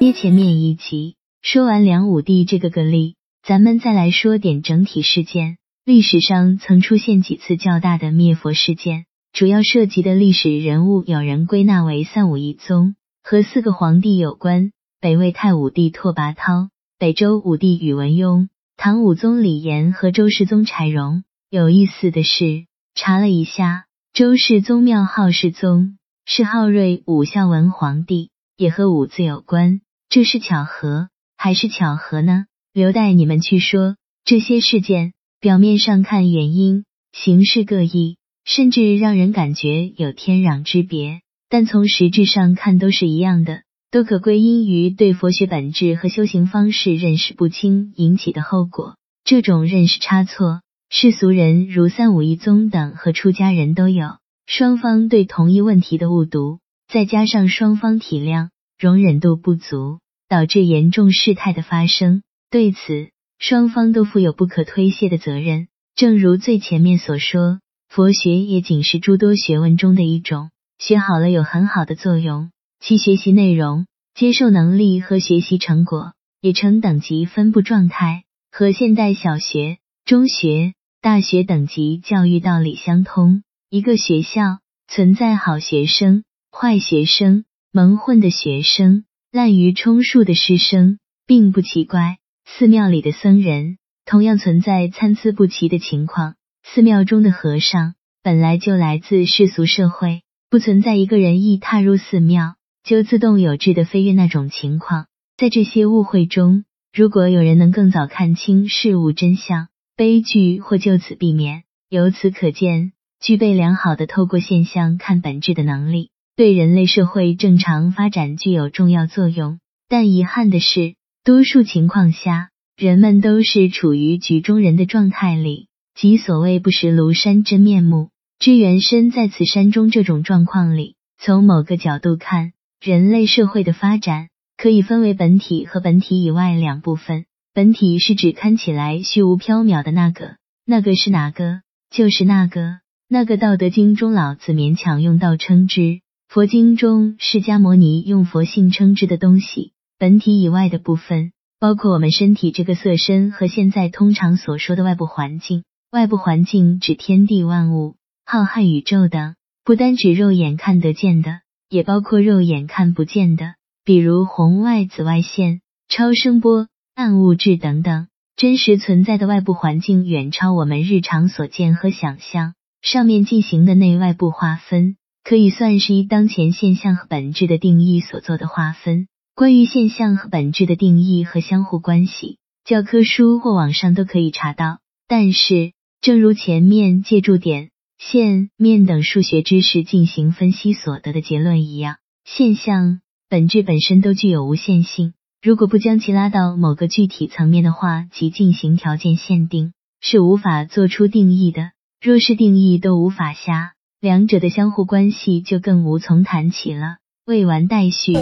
[0.00, 5.56] 接前面一集说完梁武帝这个个例，咱们再来说点整体事件。
[5.84, 14.70] 历史上曾出现几次较大的灭佛事件，主要涉及的历史人物有人归纳为三武一宗，和四个皇帝有关：
[15.00, 16.68] 北魏太武帝拓跋焘、
[16.98, 21.22] 北周武帝宇文邕、唐武宗李炎和周世宗柴荣。
[21.48, 25.96] 有意思的是，查了一下，周世宗庙号世宗，
[26.26, 29.80] 是昊睿武孝文皇帝，也和武字有关。
[30.08, 32.46] 这是巧合还是巧合呢？
[32.72, 33.96] 留待你们去说。
[34.24, 48.96] 这些事件表面上看原因形式各异，甚至让人感觉有天壤之别，但从实质上看都是一样的，都可归因于对佛学本质和修行方式认识不清引起的后果。
[49.24, 50.60] 这种认识差错。
[50.88, 62.22] 世俗人如三武一宗等和出家人都有，双方对同一问题的误读，再加上双方体谅容忍度不足，导致严重事态的发生。
[62.50, 65.68] 对此，双方都负有不可推卸的责任。
[65.94, 79.78] 正如最前面所说，佛学也仅是诸多学问中的一种，学好了有很好的作用，其学习内容、接受能力和学习成果也呈等级分布状态，和现代小学。
[80.04, 83.42] 中学、大学等级教育道理相通。
[83.70, 87.44] 一个学校存在好学生、坏学生、
[87.76, 92.16] 蒙混的学生、滥竽充数的师生，并不奇怪。
[92.46, 96.36] 寺庙里的僧人同样存在参差不齐的情况。
[96.64, 105.04] 寺庙中的和尚本来就来自世俗社会，不存在一个人一踏入寺庙就自动有志的飞跃那种情况。
[105.36, 109.68] 在这些误会中，如果有人能更早看清事物真相，
[109.98, 111.64] 悲剧或就此避免。
[111.90, 119.58] 由此可见，具备良好的透过现象看本质的能力，对人类社会正常发展具有重要作用。
[119.88, 130.96] 但遗憾的是，多数情况下，人们都是处于局中人的状态里，即所谓不识庐山真面目，知缘身在此山中这种状况里。
[131.18, 134.28] 从某个角度看，人类社会的发展
[134.58, 137.24] 可以分为本体和本体以外两部分。
[137.54, 141.62] 本体是指看起来虚无缥缈的那个，那个是哪个？
[141.90, 149.72] 就是那个，那个《道德经》中老子勉强用道称之，佛经中释迦牟尼用佛性称之的东西。
[149.98, 155.64] 本体以外的部分，包括我们身体这个色身和现在通常所说的外部环境。
[155.90, 163.54] 外部环境指天地万物、浩瀚宇宙等，不单指肉眼看得见的，也包括肉眼看不见的，
[163.84, 166.68] 比如红外、紫外线、超声波。
[166.94, 172.54] 暗物质等等，真实存在的外部环境远超我们日常所见和想象。
[172.80, 174.96] 上面进行的内外部划分，
[175.28, 179.08] 可以算是一当前现象和本质的定义所做的划分。
[179.34, 184.78] 关于现象和本质的定义和相互关系，教科书或网上都可以查到。
[185.08, 195.12] 但是，正如前面借助点、线、面等数学知识进行分析所得的结论一样，现象本质本身都具有无限性。
[195.42, 201.72] 如果不将其拉到某个具体层面的话，即进行条件限定，是无法做出定义的。
[202.00, 206.98] 若是定义都无法下，两者的相互关系就更无从谈起了。
[207.24, 208.12] 未完待续。